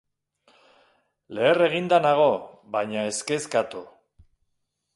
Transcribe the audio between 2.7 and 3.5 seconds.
baina ez kez